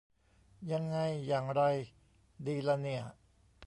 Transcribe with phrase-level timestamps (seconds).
[0.71, 0.97] ยังไง
[1.27, 1.61] อย่างไร
[2.47, 3.03] ดีละเนี่ย